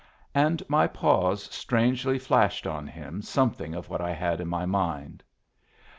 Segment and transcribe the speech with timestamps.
[0.33, 5.21] And my pause strangely flashed on him something of that I had in my mind.